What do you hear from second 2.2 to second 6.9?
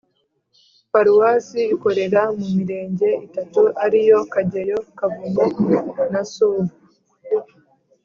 mu mirenge itatu ariyo kageyo, kavumu na sovu